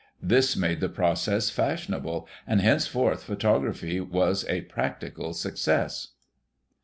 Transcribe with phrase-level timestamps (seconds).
[0.19, 6.13] This made the process fashionable, and henceforth photography was a prac tical success.